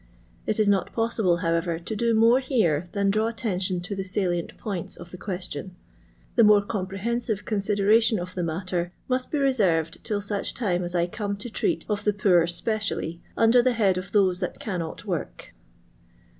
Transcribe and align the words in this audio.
It 0.47 0.59
is 0.59 0.67
not 0.67 0.91
possible, 0.93 1.37
however, 1.45 1.77
to 1.77 1.95
do 1.95 2.15
more 2.15 2.39
here 2.39 2.89
than 2.93 3.11
draw 3.11 3.27
attention 3.27 3.81
to 3.81 3.95
the 3.95 4.03
salient 4.03 4.57
points 4.57 4.97
of 4.97 5.11
the 5.11 5.17
question. 5.19 5.75
The 6.35 6.43
more 6.43 6.63
comprehensive 6.65 7.45
consideration 7.45 8.17
of 8.17 8.33
the 8.33 8.41
matter 8.41 8.91
must 9.07 9.29
be 9.29 9.37
reserved 9.37 10.03
till 10.03 10.19
such 10.19 10.55
time 10.55 10.83
as 10.83 10.95
I 10.95 11.05
come 11.05 11.37
to 11.37 11.51
treat 11.51 11.85
of 11.87 12.03
the 12.03 12.13
poor 12.13 12.47
specially 12.47 13.21
under 13.37 13.61
the 13.61 13.73
head 13.73 13.99
of 13.99 14.11
those 14.11 14.39
that 14.39 14.57
cannot 14.59 15.05
work. 15.05 15.53